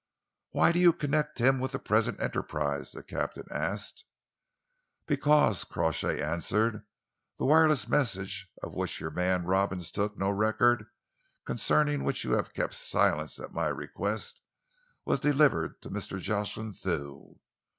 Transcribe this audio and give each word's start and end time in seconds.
"Why 0.49 0.71
do 0.71 0.79
you 0.79 0.93
connect 0.93 1.37
him 1.37 1.59
with 1.59 1.73
the 1.73 1.77
present 1.77 2.19
enterprise?" 2.19 2.93
the 2.93 3.03
captain 3.03 3.45
asked. 3.51 4.05
"Because," 5.05 5.63
Crawshay 5.63 6.19
answered, 6.19 6.87
"the 7.37 7.45
wireless 7.45 7.87
message 7.87 8.49
of 8.63 8.73
which 8.73 8.99
your 8.99 9.11
man 9.11 9.43
Robins 9.45 9.91
took 9.91 10.17
no 10.17 10.31
record, 10.31 10.79
and 10.79 10.87
concerning 11.45 12.03
which 12.03 12.23
you 12.23 12.31
have 12.31 12.51
kept 12.55 12.73
silence 12.73 13.39
at 13.39 13.53
my 13.53 13.67
request, 13.67 14.41
was 15.05 15.19
delivered 15.19 15.79
to 15.83 15.91
Mr. 15.91 16.19
Jocelyn 16.19 16.73
Thew. 16.73 17.39